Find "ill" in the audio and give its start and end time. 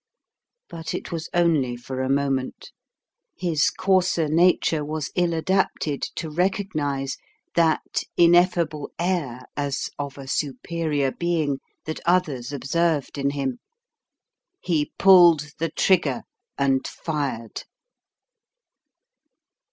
5.15-5.31